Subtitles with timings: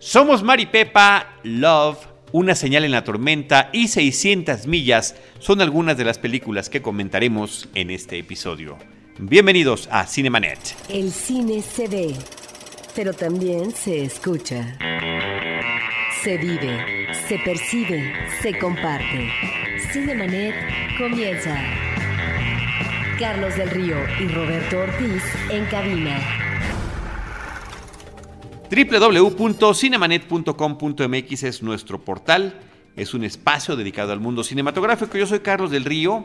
[0.00, 1.98] Somos Maripepa, Love,
[2.32, 7.68] Una señal en la tormenta y 600 millas son algunas de las películas que comentaremos
[7.74, 8.78] en este episodio.
[9.18, 10.58] Bienvenidos a Cinemanet.
[10.88, 12.14] El cine se ve,
[12.96, 14.78] pero también se escucha.
[16.22, 19.28] Se vive, se percibe, se comparte.
[19.92, 20.54] Cinemanet
[20.96, 21.62] comienza.
[23.18, 26.49] Carlos del Río y Roberto Ortiz en cabina
[28.70, 32.54] www.cinemanet.com.mx es nuestro portal,
[32.94, 35.18] es un espacio dedicado al mundo cinematográfico.
[35.18, 36.24] Yo soy Carlos del Río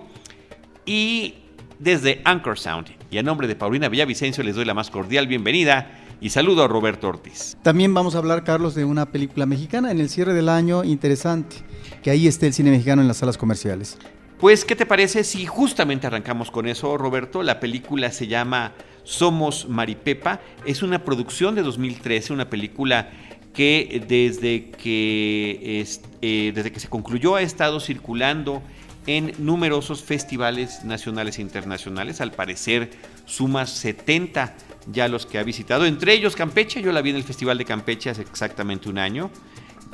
[0.85, 1.33] y
[1.79, 6.03] desde Anchor Sound y a nombre de Paulina Villavicencio les doy la más cordial bienvenida
[6.21, 7.57] y saludo a Roberto Ortiz.
[7.63, 11.55] También vamos a hablar, Carlos, de una película mexicana en el cierre del año interesante,
[12.03, 13.97] que ahí esté el cine mexicano en las salas comerciales.
[14.39, 17.41] Pues, ¿qué te parece si justamente arrancamos con eso, Roberto?
[17.41, 18.73] La película se llama
[19.05, 20.41] Somos Maripepa.
[20.65, 23.09] Es una producción de 2013, una película
[23.53, 25.85] que desde que,
[26.21, 28.61] eh, desde que se concluyó ha estado circulando
[29.07, 32.19] en numerosos festivales nacionales e internacionales.
[32.19, 32.91] Al parecer
[33.25, 34.53] suma 70
[34.91, 36.81] ya los que ha visitado, entre ellos Campeche.
[36.81, 39.31] Yo la vi en el Festival de Campeche hace exactamente un año.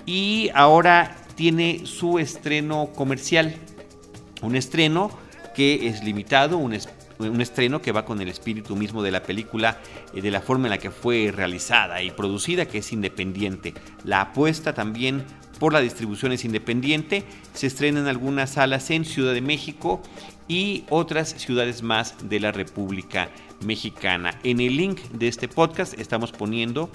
[0.05, 3.55] Y ahora tiene su estreno comercial
[4.41, 5.11] un estreno
[5.55, 6.73] que es limitado, un,
[7.41, 9.79] estreno que va con el espíritu mismo de la película,
[10.13, 13.73] eh, de la forma en la que fue realizada y producida, que es independiente.
[14.03, 15.23] La apuesta también
[15.59, 17.23] por la distribución es independiente.
[17.53, 20.01] Se estrena en algunas salas en Ciudad de México
[20.47, 23.29] y otras ciudades más de la República
[23.63, 24.39] Mexicana.
[24.43, 26.89] En el link de este podcast estamos poniendo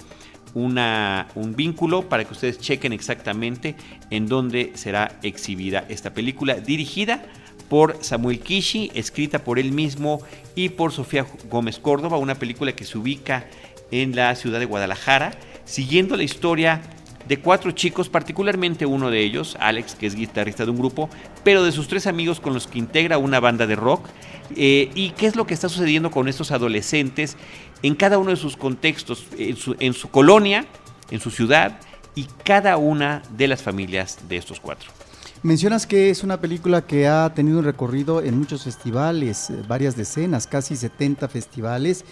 [0.53, 3.75] una, un vínculo para que ustedes chequen exactamente
[4.09, 7.23] en dónde será exhibida esta película, dirigida
[7.69, 10.21] por Samuel Kishi, escrita por él mismo
[10.55, 13.45] y por Sofía Gómez Córdoba, una película que se ubica
[13.91, 15.31] en la ciudad de Guadalajara,
[15.65, 16.81] siguiendo la historia
[17.27, 21.09] de cuatro chicos, particularmente uno de ellos, Alex, que es guitarrista de un grupo,
[21.43, 24.07] pero de sus tres amigos con los que integra una banda de rock.
[24.55, 27.35] Eh, ¿Y qué es lo que está sucediendo con estos adolescentes
[27.83, 30.65] en cada uno de sus contextos, en su, en su colonia,
[31.11, 31.79] en su ciudad
[32.15, 34.96] y cada una de las familias de estos cuatro?
[35.43, 39.95] Mencionas que es una película que ha tenido un recorrido en muchos festivales, eh, varias
[39.95, 42.05] decenas, casi 70 festivales,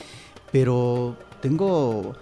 [0.52, 2.14] pero tengo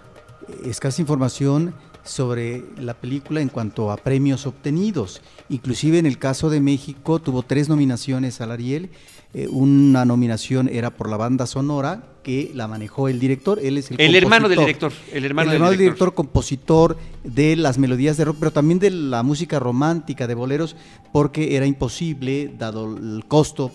[0.63, 5.21] escasa información sobre la película en cuanto a premios obtenidos.
[5.49, 8.89] Inclusive en el caso de México tuvo tres nominaciones al Ariel.
[9.33, 13.59] Eh, una nominación era por la banda sonora que la manejó el director.
[13.61, 14.91] Él es el, el hermano del director.
[15.11, 15.77] El hermano, del, director.
[15.79, 16.13] director.
[16.13, 20.75] compositor de las melodías de rock, pero también de la música romántica, de boleros,
[21.11, 23.71] porque era imposible, dado el costo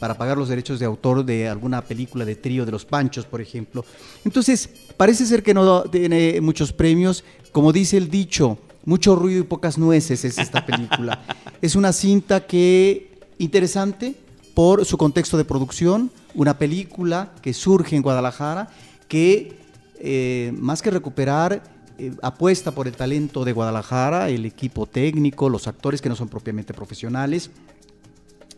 [0.00, 3.40] para pagar los derechos de autor de alguna película de trío de los Panchos, por
[3.40, 3.84] ejemplo.
[4.24, 7.22] Entonces, parece ser que no tiene muchos premios.
[7.52, 11.22] Como dice el dicho, mucho ruido y pocas nueces es esta película.
[11.62, 14.14] es una cinta que interesante
[14.54, 18.68] por su contexto de producción, una película que surge en Guadalajara,
[19.06, 19.56] que
[19.98, 21.62] eh, más que recuperar
[21.98, 26.28] eh, apuesta por el talento de Guadalajara, el equipo técnico, los actores que no son
[26.28, 27.50] propiamente profesionales.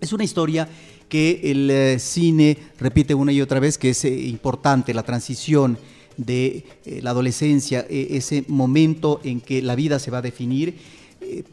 [0.03, 0.69] Es una historia
[1.09, 5.79] que el eh, cine repite una y otra vez que es eh, importante, la transición
[6.17, 10.77] de eh, la adolescencia, ese momento en que la vida se va a definir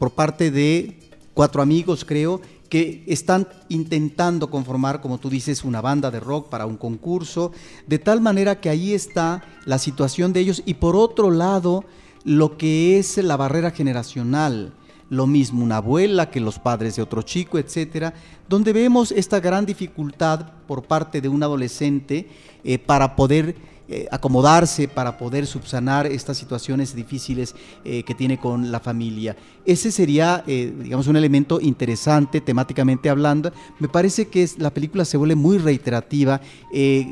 [0.00, 0.96] por parte de
[1.32, 6.66] cuatro amigos, creo, que están intentando conformar, como tú dices, una banda de rock para
[6.66, 7.52] un concurso,
[7.86, 11.84] de tal manera que ahí está la situación de ellos y por otro lado,
[12.24, 14.74] lo que es la barrera generacional,
[15.10, 18.14] lo mismo una abuela que los padres de otro chico, etcétera,
[18.48, 22.28] donde vemos esta gran dificultad por parte de un adolescente
[22.64, 23.56] eh, para poder
[23.92, 29.34] eh, acomodarse para poder subsanar estas situaciones difíciles eh, que tiene con la familia.
[29.64, 33.52] Ese sería, eh, digamos, un elemento interesante temáticamente hablando.
[33.80, 36.40] Me parece que la película se vuelve muy reiterativa,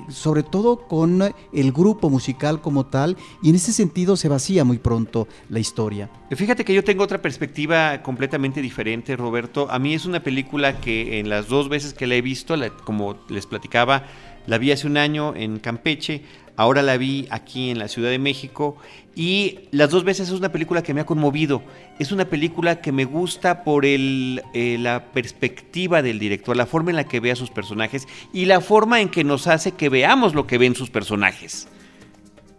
[0.08, 4.78] sobre todo con el grupo musical como tal, y en ese sentido se vacía muy
[4.78, 6.08] pronto la historia.
[6.30, 9.68] Fíjate que yo tengo otra perspectiva completamente diferente, Roberto.
[9.68, 12.54] A mí es una película que en las dos veces que la he visto,
[12.84, 14.04] como les platicaba,
[14.48, 16.22] la vi hace un año en Campeche,
[16.58, 18.76] ahora la vi aquí en la Ciudad de México
[19.14, 21.62] y las dos veces es una película que me ha conmovido.
[22.00, 26.90] Es una película que me gusta por el, eh, la perspectiva del director, la forma
[26.90, 29.88] en la que ve a sus personajes y la forma en que nos hace que
[29.88, 31.68] veamos lo que ven sus personajes.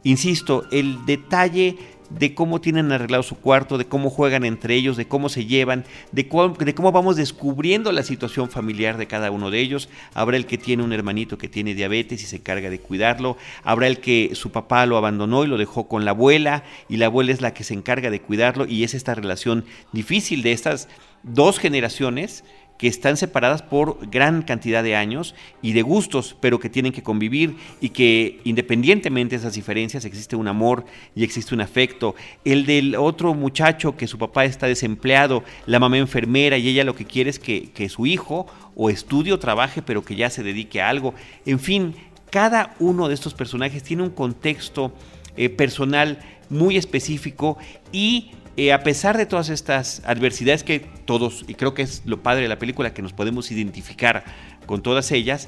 [0.04, 1.78] Insisto, el detalle
[2.10, 5.86] de cómo tienen arreglado su cuarto, de cómo juegan entre ellos, de cómo se llevan,
[6.12, 9.90] de cómo, vamos descubriendo la situación familiar de cada uno de ellos.
[10.14, 13.88] Habrá el que tiene un hermanito que tiene diabetes y se encarga de cuidarlo, habrá
[13.88, 17.32] el que su papá lo abandonó y lo dejó con la abuela y la abuela
[17.32, 20.88] es la que se encarga de cuidarlo y es esta relación difícil de estas
[21.24, 22.44] dos generaciones
[22.80, 27.04] que están separadas por gran cantidad de años y de gustos, pero que tienen que
[27.04, 32.16] convivir y que independientemente de esas diferencias existe un amor y existe un afecto.
[32.46, 36.96] El del otro muchacho que su papá está desempleado, la mamá enfermera y ella lo
[36.96, 40.81] que quiere es que, su hijo o estudie o trabaje, pero que ya se dedique
[40.81, 41.14] a algo.
[41.46, 41.96] En fin,
[42.30, 44.94] cada uno de estos personajes tiene un contexto
[45.36, 47.58] eh, personal muy específico
[47.92, 52.22] y eh, a pesar de todas estas adversidades que todos, y creo que es lo
[52.22, 54.26] padre de la película, que nos podemos identificar
[54.66, 55.48] con todas ellas,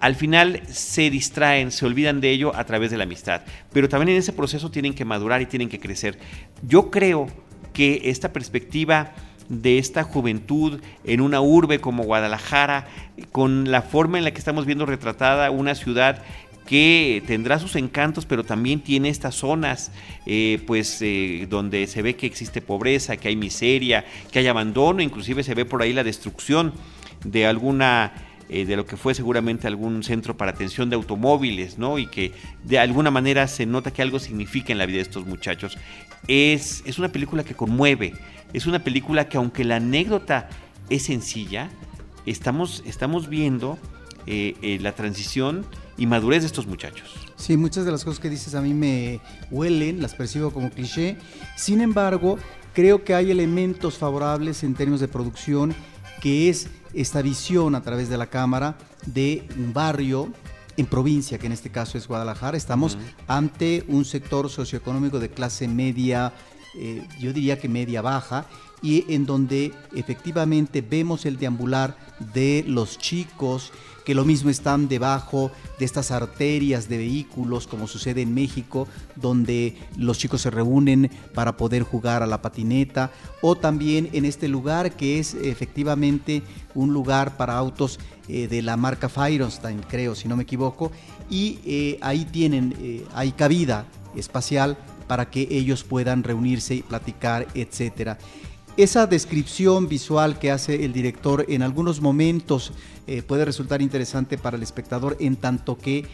[0.00, 3.42] al final se distraen, se olvidan de ello a través de la amistad.
[3.72, 6.18] Pero también en ese proceso tienen que madurar y tienen que crecer.
[6.66, 7.28] Yo creo
[7.72, 9.12] que esta perspectiva
[9.48, 12.88] de esta juventud en una urbe como Guadalajara,
[13.30, 16.24] con la forma en la que estamos viendo retratada una ciudad
[16.68, 19.90] que tendrá sus encantos, pero también tiene estas zonas,
[20.26, 25.00] eh, pues, eh, donde se ve que existe pobreza, que hay miseria, que hay abandono,
[25.00, 26.74] inclusive se ve por ahí la destrucción
[27.24, 28.12] de alguna
[28.50, 31.98] eh, de lo que fue seguramente algún centro para atención de automóviles, ¿no?
[31.98, 32.32] Y que
[32.64, 35.78] de alguna manera se nota que algo significa en la vida de estos muchachos.
[36.26, 38.12] Es, es una película que conmueve,
[38.52, 40.50] es una película que aunque la anécdota
[40.90, 41.70] es sencilla,
[42.26, 43.78] estamos, estamos viendo
[44.26, 45.64] la transición
[45.98, 47.14] y madurez de estos muchachos.
[47.36, 51.18] Sí, muchas de las cosas que dices a mí me huelen, las percibo como cliché.
[51.56, 52.38] Sin embargo,
[52.72, 55.74] creo que hay elementos favorables en términos de producción,
[56.22, 60.32] que es esta visión a través de la cámara de un barrio
[60.76, 62.56] en provincia, que en este caso es Guadalajara.
[62.56, 62.96] Estamos
[63.26, 66.32] ante un sector socioeconómico de clase media,
[66.76, 68.46] eh, yo diría que media baja,
[68.80, 71.96] y en donde efectivamente vemos el deambular
[72.32, 73.72] de los chicos
[74.08, 79.76] que lo mismo están debajo de estas arterias de vehículos, como sucede en México, donde
[79.98, 83.10] los chicos se reúnen para poder jugar a la patineta,
[83.42, 86.42] o también en este lugar que es efectivamente
[86.74, 90.90] un lugar para autos eh, de la marca Firestein, creo, si no me equivoco,
[91.28, 93.84] y eh, ahí tienen, eh, hay cabida
[94.16, 98.16] espacial para que ellos puedan reunirse y platicar, etcétera.
[98.78, 102.72] Esa descripción visual que hace el director en algunos momentos
[103.08, 106.06] eh, puede resultar interesante para el espectador en tanto que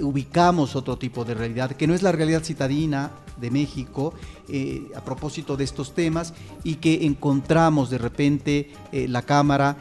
[0.00, 3.10] ubicamos otro tipo de realidad, que no es la realidad citadina
[3.40, 4.14] de México
[4.48, 6.32] eh, a propósito de estos temas
[6.62, 9.76] y que encontramos de repente eh, la cámara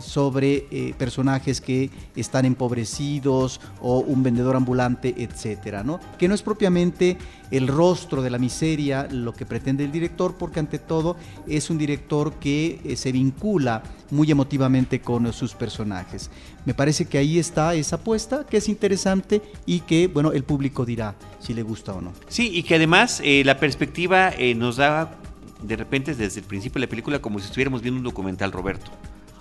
[0.00, 5.98] sobre personajes que están empobrecidos o un vendedor ambulante, etcétera, ¿no?
[6.18, 7.18] Que no es propiamente
[7.50, 11.16] el rostro de la miseria lo que pretende el director, porque ante todo
[11.48, 16.30] es un director que se vincula muy emotivamente con sus personajes.
[16.64, 20.84] Me parece que ahí está esa apuesta, que es interesante y que, bueno, el público
[20.84, 22.12] dirá si le gusta o no.
[22.28, 25.16] Sí, y que además eh, la perspectiva eh, nos da
[25.62, 28.90] de repente desde el principio de la película como si estuviéramos viendo un documental, Roberto.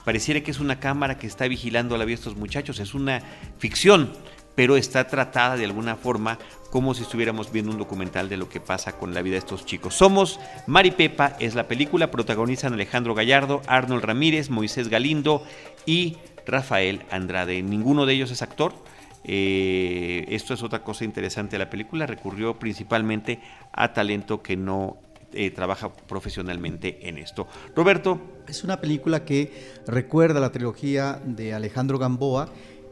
[0.03, 2.93] Pareciera que es una cámara que está vigilando a la vida de estos muchachos, es
[2.93, 3.21] una
[3.57, 4.11] ficción,
[4.59, 6.37] pero está tratada de alguna forma
[6.69, 9.65] como si estuviéramos viendo un documental de lo que pasa con la vida de estos
[9.65, 9.95] chicos.
[9.95, 15.45] Somos Mari Pepa, es la película, protagonizan Alejandro Gallardo, Arnold Ramírez, Moisés Galindo
[15.85, 17.63] y Rafael Andrade.
[17.63, 18.73] Ninguno de ellos es actor.
[19.23, 22.05] Eh, esto es otra cosa interesante de la película.
[22.05, 23.39] Recurrió principalmente
[23.71, 24.97] a talento que no
[25.31, 27.47] eh, trabaja profesionalmente en esto.
[27.77, 28.19] Roberto.
[28.47, 29.53] Es una película que
[29.85, 32.49] recuerda la trilogía de Alejandro Gamboa,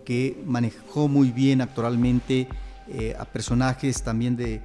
[0.08, 2.48] que manejó muy bien actualmente
[2.88, 4.62] eh, a personajes también de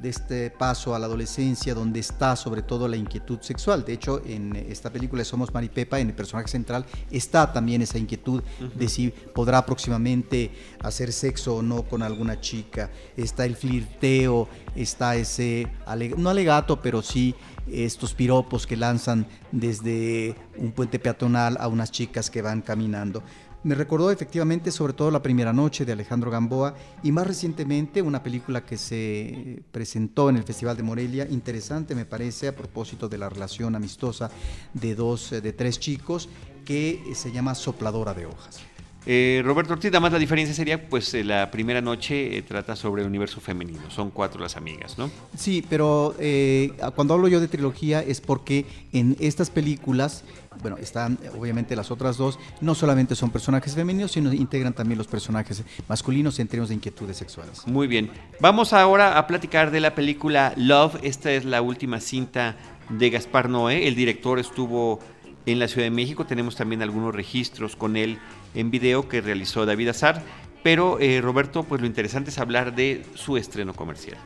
[0.00, 3.84] de este paso a la adolescencia donde está sobre todo la inquietud sexual.
[3.84, 8.42] De hecho, en esta película Somos Maripepa, en el personaje central, está también esa inquietud
[8.74, 10.50] de si podrá próximamente
[10.82, 12.90] hacer sexo o no con alguna chica.
[13.16, 15.68] Está el flirteo, está ese,
[16.16, 17.34] no alegato, pero sí
[17.70, 23.22] estos piropos que lanzan desde un puente peatonal a unas chicas que van caminando.
[23.64, 28.20] Me recordó efectivamente sobre todo La Primera Noche de Alejandro Gamboa y más recientemente una
[28.20, 33.18] película que se presentó en el Festival de Morelia, interesante me parece a propósito de
[33.18, 34.32] la relación amistosa
[34.74, 36.28] de dos, de tres chicos,
[36.64, 38.71] que se llama Sopladora de Hojas.
[39.04, 43.02] Eh, Roberto Ortiz, además la diferencia sería, pues eh, la primera noche eh, trata sobre
[43.02, 45.10] el universo femenino, son cuatro las amigas, ¿no?
[45.36, 50.22] Sí, pero eh, cuando hablo yo de trilogía es porque en estas películas,
[50.62, 55.08] bueno, están obviamente las otras dos, no solamente son personajes femeninos, sino integran también los
[55.08, 57.66] personajes masculinos en términos de inquietudes sexuales.
[57.66, 58.10] Muy bien.
[58.38, 60.98] Vamos ahora a platicar de la película Love.
[61.02, 62.56] Esta es la última cinta
[62.88, 63.88] de Gaspar Noé.
[63.88, 65.00] El director estuvo
[65.46, 66.26] en la Ciudad de México.
[66.26, 68.18] Tenemos también algunos registros con él
[68.54, 70.22] en video que realizó David Azar.
[70.62, 74.18] Pero eh, Roberto, pues lo interesante es hablar de su estreno comercial.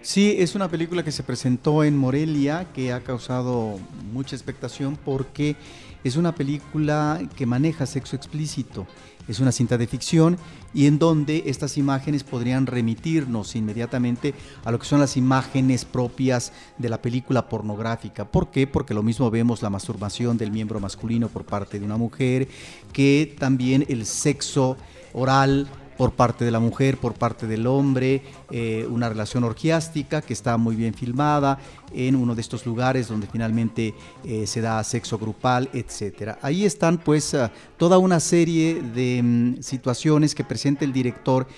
[0.00, 3.78] Sí, es una película que se presentó en Morelia, que ha causado
[4.12, 5.56] mucha expectación porque
[6.04, 8.86] es una película que maneja sexo explícito.
[9.28, 10.38] Es una cinta de ficción
[10.74, 16.52] y en donde estas imágenes podrían remitirnos inmediatamente a lo que son las imágenes propias
[16.78, 18.24] de la película pornográfica.
[18.24, 18.66] ¿Por qué?
[18.66, 22.48] Porque lo mismo vemos la masturbación del miembro masculino por parte de una mujer,
[22.92, 24.76] que también el sexo
[25.12, 25.68] oral
[25.98, 30.56] por parte de la mujer, por parte del hombre, eh, una relación orgiástica que está
[30.56, 31.58] muy bien filmada
[31.92, 36.38] en uno de estos lugares donde finalmente eh, se da sexo grupal, etcétera.
[36.40, 41.48] Ahí están pues uh, toda una serie de um, situaciones que presenta el director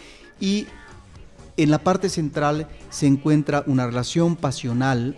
[0.41, 0.67] y
[1.59, 5.17] en la parte central se encuentra una relación pasional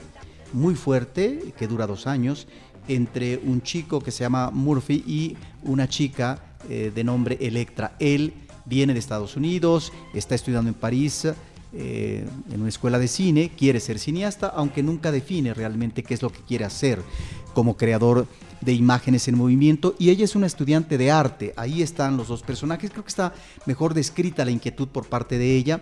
[0.52, 2.48] muy fuerte que dura dos años
[2.88, 7.94] entre un chico que se llama Murphy y una chica eh, de nombre Electra.
[8.00, 11.26] Él viene de Estados Unidos, está estudiando en París,
[11.74, 16.22] eh, en una escuela de cine, quiere ser cineasta, aunque nunca define realmente qué es
[16.22, 17.00] lo que quiere hacer
[17.54, 18.26] como creador
[18.60, 21.52] de imágenes en movimiento y ella es una estudiante de arte.
[21.56, 23.34] Ahí están los dos personajes, creo que está
[23.66, 25.80] mejor descrita la inquietud por parte de ella.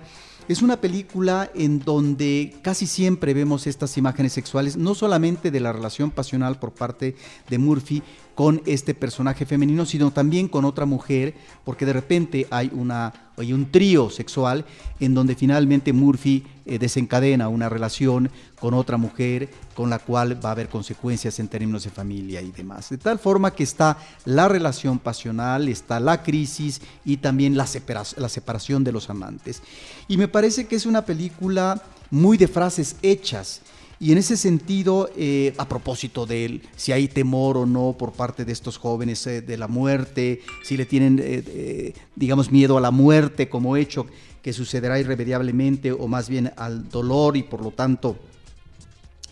[0.48, 5.72] Es una película en donde casi siempre vemos estas imágenes sexuales, no solamente de la
[5.72, 7.14] relación pasional por parte
[7.48, 8.02] de Murphy
[8.40, 13.52] con este personaje femenino, sino también con otra mujer, porque de repente hay, una, hay
[13.52, 14.64] un trío sexual
[14.98, 20.48] en donde finalmente Murphy eh, desencadena una relación con otra mujer con la cual va
[20.48, 22.88] a haber consecuencias en términos de familia y demás.
[22.88, 28.04] De tal forma que está la relación pasional, está la crisis y también la, separa
[28.16, 29.62] la separación de los amantes.
[30.08, 33.60] Y me parece que es una película muy de frases hechas.
[34.02, 38.12] Y en ese sentido, eh, a propósito de él, si hay temor o no por
[38.12, 42.78] parte de estos jóvenes eh, de la muerte, si le tienen, eh, eh, digamos, miedo
[42.78, 44.06] a la muerte como hecho
[44.40, 48.16] que sucederá irremediablemente o más bien al dolor y por lo tanto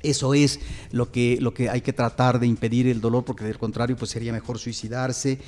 [0.02, 0.60] eso es
[0.92, 4.10] lo que, lo que hay que tratar de impedir el dolor porque del contrario pues
[4.10, 5.38] sería mejor suicidarse.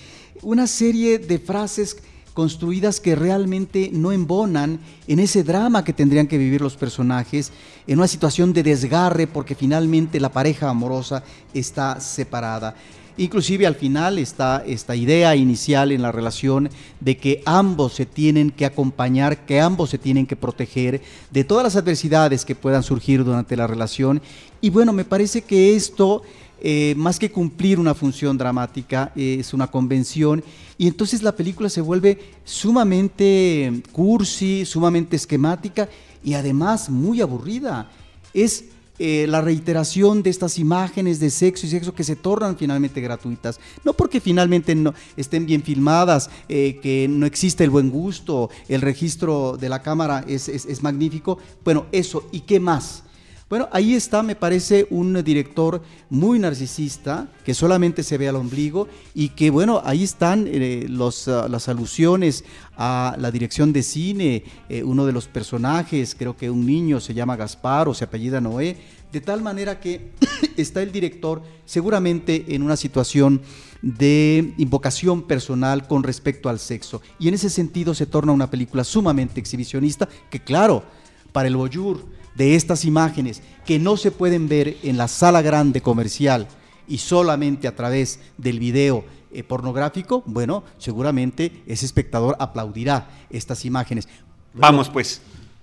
[0.40, 1.98] Una serie de frases
[2.32, 7.52] construidas que realmente no embonan en ese drama que tendrían que vivir los personajes,
[7.86, 11.22] en una situación de desgarre porque finalmente la pareja amorosa
[11.52, 12.74] está separada.
[13.16, 16.70] Inclusive al final está esta idea inicial en la relación
[17.00, 21.64] de que ambos se tienen que acompañar, que ambos se tienen que proteger de todas
[21.64, 24.22] las adversidades que puedan surgir durante la relación.
[24.62, 26.22] Y bueno, me parece que esto
[26.62, 30.44] eh, más que cumplir una función dramática, eh, es una convención,
[30.76, 35.88] y entonces la película se vuelve sumamente cursi, sumamente esquemática
[36.22, 37.90] y además muy aburrida.
[38.34, 38.64] Es
[38.98, 43.58] eh, la reiteración de estas imágenes de sexo y sexo que se tornan finalmente gratuitas.
[43.84, 49.56] No porque finalmente no estén bien filmadas, que no existe el buen gusto, el registro
[49.58, 51.38] de la cámara es, es, es magnífico.
[51.64, 53.04] Bueno, eso, ¿y qué más?
[53.50, 58.86] Bueno, ahí está, me parece, un director muy narcisista, que solamente se ve al ombligo
[59.12, 62.44] y que, bueno, ahí están eh, los, uh, las alusiones
[62.76, 67.12] a la dirección de cine, eh, uno de los personajes, creo que un niño se
[67.12, 68.76] llama Gaspar o se apellida Noé,
[69.10, 70.12] de tal manera que
[70.56, 73.42] está el director seguramente en una situación
[73.82, 77.02] de invocación personal con respecto al sexo.
[77.18, 80.84] Y en ese sentido se torna una película sumamente exhibicionista, que claro,
[81.32, 85.80] para el voyeur, de estas imágenes que no se pueden ver en la sala grande
[85.80, 86.48] comercial
[86.88, 94.08] y solamente a través del video eh, pornográfico, bueno, seguramente ese espectador aplaudirá estas imágenes.
[94.54, 95.20] Vamos pues.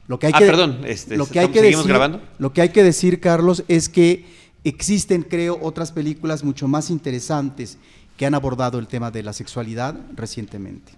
[0.07, 2.21] Lo que hay ah, que, perdón, este, lo que hay que ¿seguimos decir, grabando?
[2.39, 4.25] Lo que hay que decir, Carlos, es que
[4.63, 7.77] existen, creo, otras películas mucho más interesantes
[8.15, 10.93] que han abordado el tema de la sexualidad recientemente.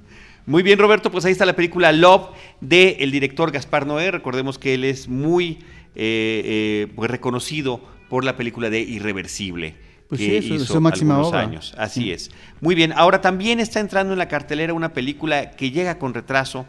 [0.49, 2.29] Muy bien, Roberto, pues ahí está la película Love
[2.59, 4.09] del el director Gaspar Noé.
[4.09, 5.59] Recordemos que él es muy
[5.95, 7.79] eh, eh, pues reconocido
[8.09, 9.75] por la película de Irreversible.
[10.07, 11.41] Pues que sí, eso- hizo su máxima obra.
[11.41, 11.75] años.
[11.77, 12.11] Así Sí.
[12.13, 12.31] es.
[12.61, 16.65] Muy bien, ahora también está entrando en la cartelera una película que llega con retraso.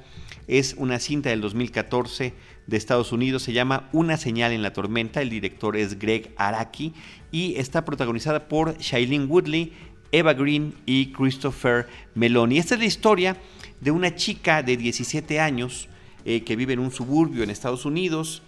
[0.47, 2.35] Es una cinta del 2014
[2.67, 5.23] de Estados Unidos, se llama Una señal en la tormenta.
[5.23, 6.93] El director es Greg Araki
[7.33, 9.73] y está protagonizada por Shailene Woodley,
[10.13, 12.59] Eva Green y Christopher Meloni.
[12.59, 13.37] Esta es la historia
[13.81, 15.89] de una chica de 17 años
[16.25, 18.43] eh, que vive en un suburbio en Estados Unidos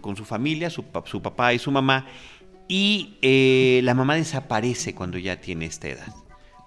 [0.00, 2.06] con su familia, su, su, papá y su mamá,
[2.68, 6.14] y eh, la mamá desaparece cuando ya tiene esta edad.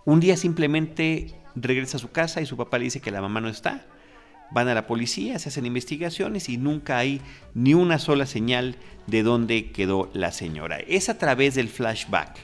[0.05, 3.41] Un día simplemente regresa a su casa y su papá le dice que la mamá
[3.41, 3.87] no está.
[4.51, 7.21] Van a la policía, se hacen investigaciones y nunca hay
[7.55, 8.75] ni una sola señal
[9.07, 10.77] de dónde quedó la señora.
[10.79, 12.37] Es a través del flashback,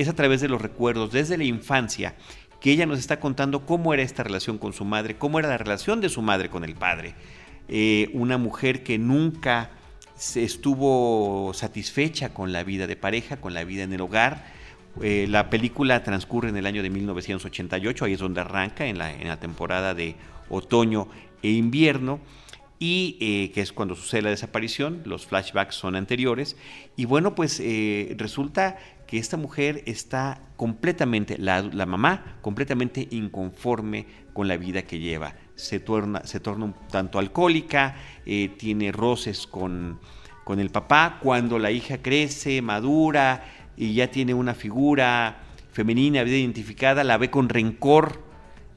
[0.00, 2.14] es a través de los recuerdos desde la infancia
[2.60, 5.58] que ella nos está contando cómo era esta relación con su madre, cómo era la
[5.58, 7.14] relación de su madre con el padre.
[7.68, 9.70] Eh, una mujer que nunca
[10.34, 14.44] estuvo satisfecha con la vida de pareja, con la vida en el hogar.
[15.00, 19.10] Eh, la película transcurre en el año de 1988, ahí es donde arranca, en la,
[19.10, 20.16] en la temporada de
[20.50, 21.08] otoño
[21.42, 22.20] e invierno
[22.78, 26.56] y eh, que es cuando sucede la desaparición, los flashbacks son anteriores,
[26.96, 27.62] y bueno, pues
[28.16, 28.78] resulta
[29.10, 35.34] que esta mujer está completamente, la, mamá, completamente inconforme con la vida que lleva.
[35.56, 39.98] Se torna, se torna un tanto alcohólica, eh, tiene roces con,
[40.44, 41.18] con el papá.
[41.20, 43.42] Cuando la hija crece, madura
[43.76, 45.40] y ya tiene una figura
[45.72, 48.22] femenina bien identificada, la ve con rencor.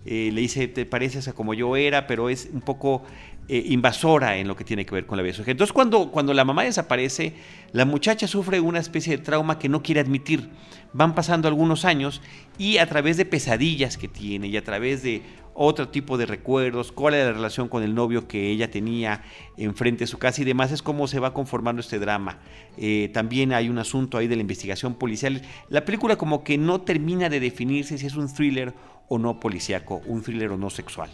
[0.04, 3.04] Eh, le dice, te pareces a como yo era, pero es un poco
[3.50, 5.36] eh, invasora en lo que tiene que ver con la vida.
[5.46, 7.34] Entonces, cuando, cuando la mamá desaparece,
[7.72, 10.50] la muchacha sufre una especie de trauma que no quiere admitir.
[10.94, 12.22] Van pasando algunos años
[12.58, 15.24] y a través de pesadillas que tiene y a través de
[15.56, 19.24] otro tipo de recuerdos, cuál era la relación con el novio que ella tenía
[19.58, 22.40] enfrente de su casa y demás, es cómo se va conformando este drama.
[22.78, 25.42] Eh, también hay un asunto ahí de la investigación policial.
[25.70, 28.74] La película como que no termina de definirse si es un thriller
[29.08, 31.10] o no policíaco, un thriller o no sexual.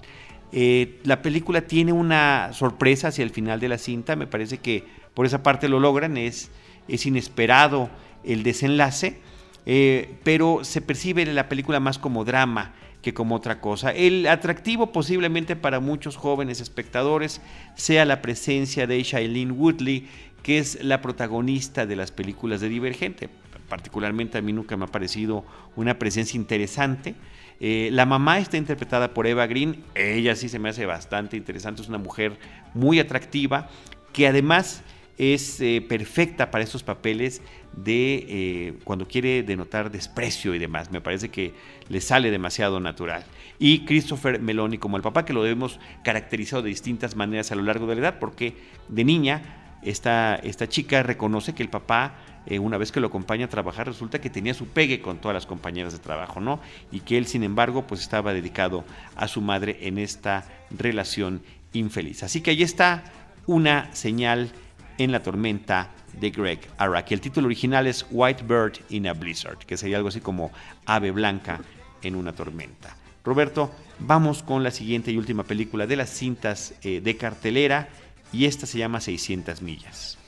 [0.52, 4.84] Eh, la película tiene una sorpresa hacia el final de la cinta, me parece que
[5.14, 6.50] por esa parte lo logran, es,
[6.88, 7.90] es inesperado
[8.24, 9.20] el desenlace,
[9.66, 13.92] eh, pero se percibe la película más como drama que como otra cosa.
[13.92, 17.42] El atractivo posiblemente para muchos jóvenes espectadores
[17.76, 20.08] sea la presencia de Shailene Woodley,
[20.44, 23.30] que es la protagonista de las películas de Divergente.
[23.70, 27.16] Particularmente a mí nunca me ha parecido una presencia interesante.
[27.60, 31.82] Eh, la mamá está interpretada por Eva Green, ella sí se me hace bastante interesante,
[31.82, 32.38] es una mujer
[32.74, 33.70] muy atractiva
[34.14, 34.82] que además
[35.18, 37.42] es eh, perfecta para estos papeles
[37.74, 40.92] de eh, cuando quiere denotar desprecio y demás.
[40.92, 41.54] Me parece que
[41.90, 43.26] le sale demasiado natural.
[43.60, 47.64] Y Christopher Meloni como el papá, que lo hemos caracterizado de distintas maneras a lo
[47.64, 48.56] largo de la edad, porque
[48.88, 53.46] de niña esta, esta chica reconoce que el papá eh, una vez que lo acompaña
[53.46, 56.60] a trabajar, resulta que tenía su pegue con todas las compañeras de trabajo, ¿no?
[56.92, 61.42] Y que él, sin embargo, pues estaba dedicado a su madre en esta relación
[61.74, 62.24] infeliz.
[62.24, 63.04] Así que ahí está
[63.46, 64.52] una señal
[64.98, 67.14] en la tormenta de Greg Araki.
[67.14, 70.52] El título original es White Bird in a Blizzard, que sería algo así como
[70.86, 71.62] ave blanca
[72.04, 72.96] en una tormenta.
[73.24, 77.90] Roberto, vamos con la siguiente y última película de las cintas eh, de cartelera
[78.32, 80.19] y esta se llama 600 millas.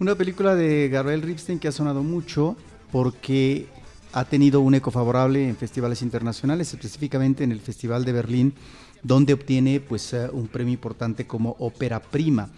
[0.00, 2.56] Una película de Gabriel Ripstein que ha sonado mucho
[2.90, 3.66] porque
[4.14, 8.54] ha tenido un eco favorable en festivales internacionales, específicamente en el Festival de Berlín,
[9.02, 12.48] donde obtiene pues eh, un premio importante como ópera prima.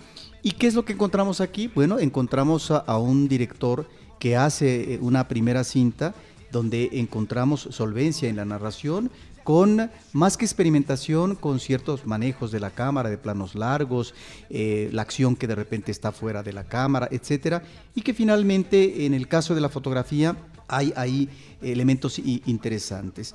[0.45, 1.67] ¿Y qué es lo que encontramos aquí?
[1.67, 3.89] Bueno, encontramos a un director
[4.21, 6.15] que hace eh, una primera cinta
[6.53, 9.11] donde encontramos solvencia en la narración,
[9.45, 14.15] con más que experimentación, con ciertos manejos de la cámara, de planos largos,
[14.51, 17.63] eh, la acción que de repente está fuera de la cámara, etcétera,
[17.95, 20.37] y que finalmente en el caso de la fotografía
[20.69, 21.29] hay ahí
[21.61, 23.35] elementos interesantes.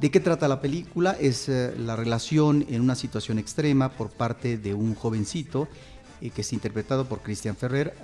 [0.00, 1.16] ¿De qué trata la película?
[1.20, 5.68] Es eh, la relación en una situación extrema por parte de un jovencito
[6.20, 7.94] eh, que es interpretado por Cristian Ferrer.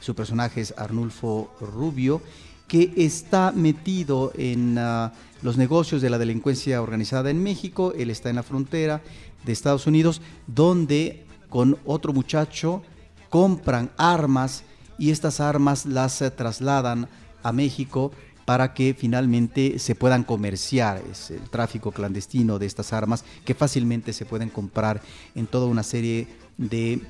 [0.00, 2.20] Su personaje es Arnulfo Rubio
[2.66, 8.30] que está metido en ah, los negocios de la delincuencia organizada en México, él está
[8.30, 9.02] en la frontera
[9.44, 12.82] de Estados Unidos, donde con otro muchacho
[13.30, 14.64] compran armas
[14.98, 17.08] y estas armas las eh, trasladan
[17.42, 18.12] a México
[18.44, 21.02] para que finalmente se puedan comerciar.
[21.10, 25.02] Es el tráfico clandestino de estas armas que fácilmente se pueden comprar
[25.34, 27.00] en toda una serie de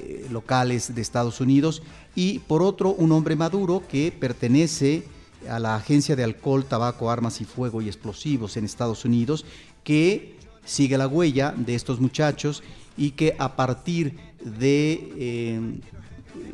[0.00, 1.82] eh, locales de Estados Unidos
[2.14, 5.04] y por otro un hombre maduro que pertenece
[5.48, 9.44] a la Agencia de Alcohol, Tabaco, Armas y Fuego y Explosivos en Estados Unidos
[9.84, 12.62] que sigue la huella de estos muchachos
[12.96, 15.80] y que a partir de eh,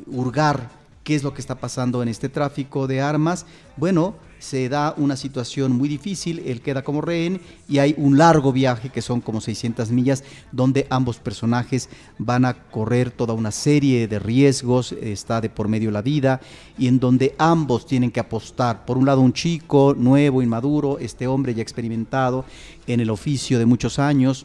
[0.06, 3.44] hurgar ¿Qué es lo que está pasando en este tráfico de armas?
[3.76, 4.14] Bueno,
[4.44, 8.90] se da una situación muy difícil, él queda como rehén y hay un largo viaje
[8.90, 14.18] que son como 600 millas donde ambos personajes van a correr toda una serie de
[14.18, 16.42] riesgos, está de por medio la vida
[16.76, 21.26] y en donde ambos tienen que apostar, por un lado un chico nuevo, inmaduro, este
[21.26, 22.44] hombre ya experimentado
[22.86, 24.44] en el oficio de muchos años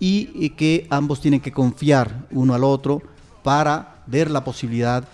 [0.00, 3.02] y que ambos tienen que confiar uno al otro
[3.42, 5.06] para ver la posibilidad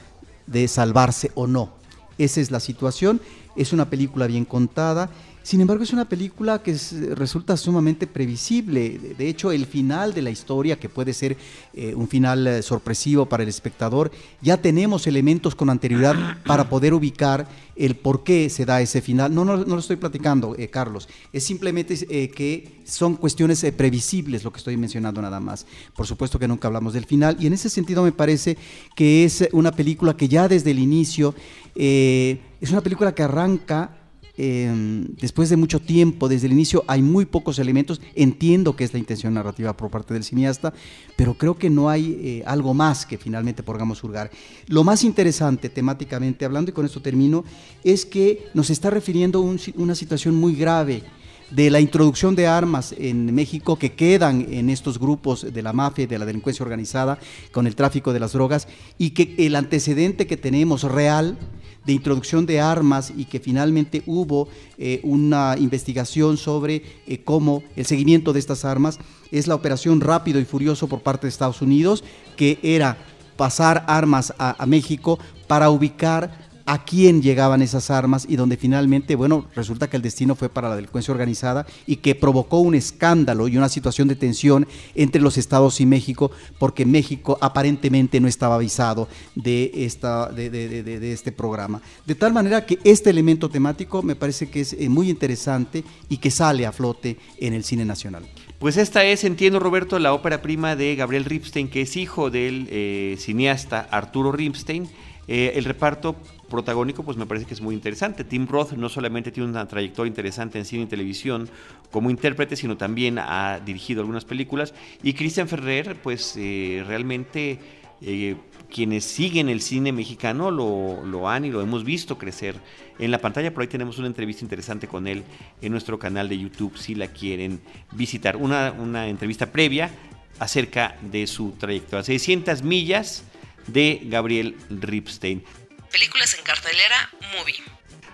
[0.47, 1.77] de salvarse o no.
[2.17, 3.21] Esa es la situación.
[3.59, 5.11] Es una película bien contada.
[5.42, 6.77] Sin embargo, es una película que
[7.14, 8.98] resulta sumamente previsible.
[9.16, 11.38] De hecho, el final de la historia, que puede ser
[11.72, 14.11] eh, un final eh, sorpresivo para el espectador,
[14.42, 19.35] ya tenemos elementos con anterioridad para poder ubicar el por qué se da ese final.
[19.35, 21.09] No, no, no lo estoy platicando, eh, Carlos.
[21.33, 21.96] Es simplemente
[22.29, 25.64] que son cuestiones previsibles lo que estoy mencionando nada más.
[25.96, 27.37] Por supuesto que nunca hablamos del final.
[27.40, 28.59] Y en ese sentido me parece
[28.94, 31.35] que es una película que ya desde el inicio
[31.74, 33.92] es una película que arranca
[34.40, 38.01] Em, después de mucho tiempo, desde el inicio, hay muy pocos elementos.
[38.14, 40.72] Entiendo que es la intención narrativa por parte del cineasta,
[41.16, 44.31] pero creo que no hay eh, algo más que finalmente podamos hurgar.
[44.68, 47.44] Lo más interesante temáticamente hablando, y con esto termino,
[47.83, 51.03] es que nos está refiriendo a una situación muy grave
[51.51, 56.05] de la introducción de armas en México que quedan en estos grupos de la mafia
[56.05, 57.19] y de la delincuencia organizada
[57.53, 61.39] con el tráfico de las drogas y que el antecedente que tenemos real
[61.87, 67.87] de introducción de armas y que finalmente hubo eh, una investigación sobre eh, cómo el
[67.87, 68.99] seguimiento de estas armas
[69.33, 72.05] es la operación rápido y furioso por parte de Estados Unidos,
[72.37, 72.99] que era
[73.37, 79.47] pasar armas a México para ubicar a quién llegaban esas armas y donde finalmente, bueno,
[79.57, 83.57] resulta que el destino fue para la delincuencia organizada y que provocó un escándalo y
[83.57, 89.09] una situación de tensión entre los estados y México, porque México aparentemente no estaba avisado
[89.35, 91.81] de, esta, de, este programa.
[92.05, 96.19] De tal manera que este elemento temático me parece que es eh, muy interesante y
[96.19, 98.27] que sale a flote en el cine nacional.
[98.59, 102.69] Pues esta es, entiendo Roberto, la ópera prima de Gabriel Ripstein, que es hijo del
[102.71, 104.87] eh, cineasta Arturo Ripstein.
[105.29, 106.17] Eh, el reparto
[106.49, 108.25] protagónico, pues me parece que es muy interesante.
[108.25, 111.49] Tim Roth no solamente tiene una trayectoria interesante en cine y televisión
[111.91, 114.75] como intérprete, sino también ha dirigido algunas películas.
[115.03, 117.59] Y Christian Ferrer, pues eh, realmente
[118.01, 118.37] eh,
[118.71, 122.57] quienes siguen el cine mexicano lo, lo, han y lo hemos visto crecer
[122.99, 123.53] en la pantalla.
[123.53, 125.25] Por ahí tenemos una entrevista interesante con él
[125.63, 127.61] en nuestro canal de YouTube, si la quieren
[127.93, 128.37] visitar.
[128.37, 129.91] Una, una entrevista previa
[130.39, 132.05] acerca de su trayectoria.
[132.05, 133.25] 600 millas
[133.67, 135.43] de Gabriel Ripstein.
[135.90, 137.57] Películas en cartelera, movie.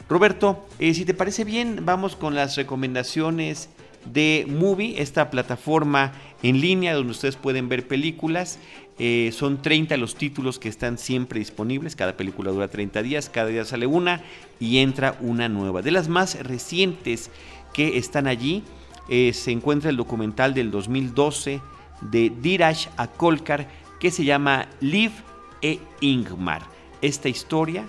[0.08, 3.68] Roberto, eh, si te parece bien, vamos con las recomendaciones
[4.04, 8.58] de Movie, esta plataforma en línea donde ustedes pueden ver películas.
[8.98, 11.96] Eh, son 30 los títulos que están siempre disponibles.
[11.96, 14.22] Cada película dura 30 días, cada día sale una
[14.60, 15.82] y entra una nueva.
[15.82, 17.30] De las más recientes
[17.72, 18.62] que están allí,
[19.08, 21.60] eh, se encuentra el documental del 2012
[22.02, 25.14] de Dirash Akolkar que se llama Live
[25.62, 26.73] e Ingmar
[27.06, 27.86] esta historia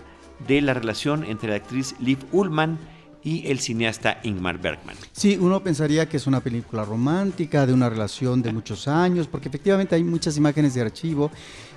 [0.47, 2.77] de la relación entre la actriz Liv Ullmann
[3.23, 4.95] y el cineasta Ingmar Bergman.
[5.11, 9.47] Sí, uno pensaría que es una película romántica, de una relación de muchos años, porque
[9.47, 11.31] efectivamente hay muchas imágenes de archivo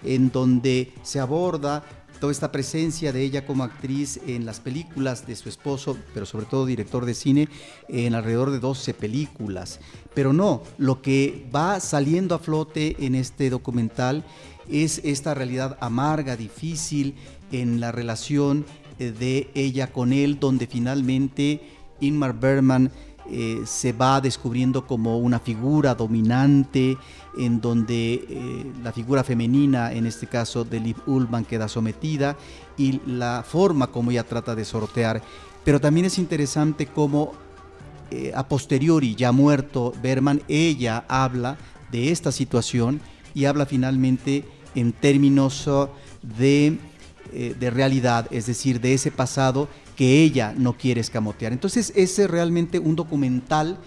[0.05, 1.83] en donde se aborda
[2.21, 6.47] toda esta presencia de ella como actriz en las películas de su esposo, pero sobre
[6.47, 7.49] todo director de cine,
[7.89, 9.81] en alrededor de 12 películas.
[10.15, 14.25] Pero no, lo que va saliendo a flote en este documental
[14.69, 17.15] es esta realidad amarga, difícil
[17.53, 18.65] en la relación
[18.99, 21.63] eh, de ella con él, donde finalmente
[22.01, 22.91] Ingmar Bergman
[23.31, 26.97] eh, se va descubriendo como una figura dominante,
[27.37, 32.37] en donde eh, la figura femenina, en este caso de Liv Ullmann, queda sometida
[32.77, 35.23] y la forma como ella trata de sortear.
[35.65, 37.33] Pero también es interesante cómo
[38.35, 41.59] a posteriori, ya muerto Bergman, ella habla
[41.93, 43.03] de esta situación
[43.35, 44.45] y habla finalmente
[44.79, 45.89] en términos uh,
[46.23, 46.79] de,
[47.33, 51.53] eh, de, realidad, es decir, de ese pasado que ella no quiere escamotear.
[51.53, 53.79] Entonces, ese es realmente un documental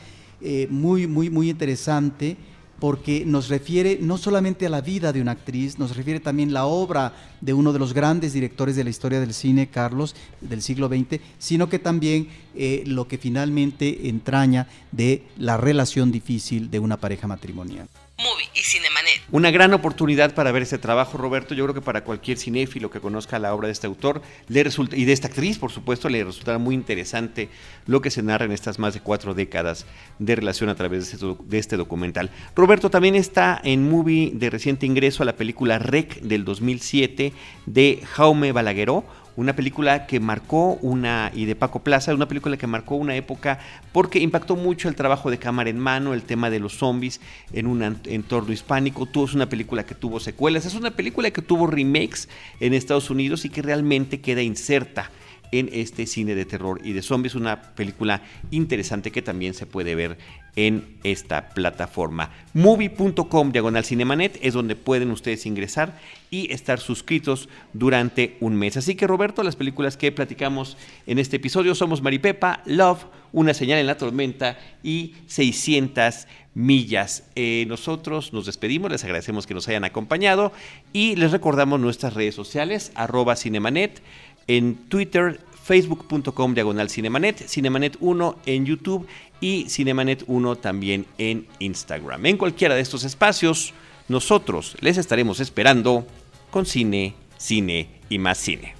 [0.41, 2.37] eh, muy, muy, muy interesante
[2.81, 6.65] porque nos refiere no solamente a la vida de una actriz, nos refiere también la
[6.65, 10.87] obra de uno de los grandes directores de la historia del cine, Carlos, del siglo
[10.87, 16.97] XX, sino que también eh, lo que finalmente entraña de la relación difícil de una
[16.97, 17.87] pareja matrimonial.
[18.23, 21.53] Movie y Cinemanet Una gran oportunidad para ver este trabajo, Roberto.
[21.53, 24.95] Yo creo que para cualquier cinéfilo que conozca la obra de este autor le resulta,
[24.95, 27.49] y de esta actriz, por supuesto, le resultará muy interesante
[27.87, 29.85] lo que se narra en estas más de cuatro décadas
[30.19, 32.29] de relación a través de este, este documental.
[32.55, 37.33] Roberto también está en movie de reciente ingreso a la película Rec del 2007
[37.65, 39.05] de Jaume Balagueró
[39.35, 43.59] una película que marcó una, y de Paco Plaza, una película que marcó una época
[43.91, 47.21] porque impactó mucho el trabajo de cámara en mano, el tema de los zombies
[47.53, 49.05] en un entorno hispánico.
[49.05, 53.09] Tuvo, es una película que tuvo secuelas, es una película que tuvo remakes en Estados
[53.09, 55.11] Unidos y que realmente queda inserta
[55.51, 59.95] en este cine de terror y de zombies, una película interesante que también se puede
[59.95, 60.17] ver
[60.55, 62.31] en esta plataforma.
[62.53, 65.97] Movie.com diagonal cinemanet es donde pueden ustedes ingresar
[66.29, 68.77] y estar suscritos durante un mes.
[68.77, 73.79] Así que Roberto, las películas que platicamos en este episodio somos Maripepa, Love, Una señal
[73.79, 77.23] en la tormenta y 600 millas.
[77.35, 80.51] Eh, nosotros nos despedimos, les agradecemos que nos hayan acompañado
[80.91, 84.01] y les recordamos nuestras redes sociales, arroba cinemanet,
[84.47, 89.07] en Twitter, facebook.com diagonal cinemanet, cinemanet 1 en YouTube
[89.41, 92.25] y cinemanet 1 también en Instagram.
[92.27, 93.73] En cualquiera de estos espacios,
[94.07, 96.05] nosotros les estaremos esperando
[96.51, 98.75] con cine, cine y más cine.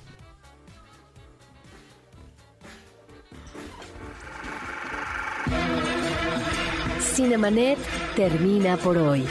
[7.00, 7.78] Cinemanet
[8.16, 9.26] termina por hoy.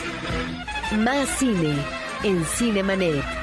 [0.99, 1.77] Más cine
[2.23, 3.40] en Cinemanet.